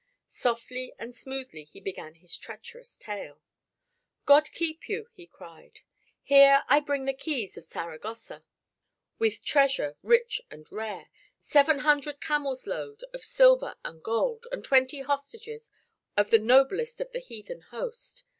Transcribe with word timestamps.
Softly 0.27 0.95
and 0.97 1.15
smoothly 1.15 1.65
he 1.65 1.79
began 1.79 2.15
his 2.15 2.35
treacherous 2.35 2.95
tale. 2.95 3.39
"God 4.25 4.51
keep 4.51 4.89
you," 4.89 5.07
he 5.13 5.27
cried; 5.27 5.81
"here 6.23 6.63
I 6.67 6.79
bring 6.79 7.05
the 7.05 7.13
keys 7.13 7.55
of 7.55 7.65
Saragossa, 7.65 8.43
with 9.19 9.43
treasure 9.43 9.97
rich 10.01 10.41
and 10.49 10.65
rare, 10.71 11.11
seven 11.43 11.81
hundred 11.81 12.19
camels' 12.19 12.65
load 12.65 13.03
of 13.13 13.23
silver 13.23 13.75
and 13.85 14.01
gold 14.01 14.47
and 14.51 14.65
twenty 14.65 15.01
hostages 15.01 15.69
of 16.17 16.31
the 16.31 16.39
noblest 16.39 16.99
of 16.99 17.11
the 17.11 17.19
heathen 17.19 17.61
host. 17.69 18.23